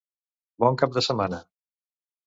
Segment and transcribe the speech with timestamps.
[0.63, 1.43] Bon cap de setmana!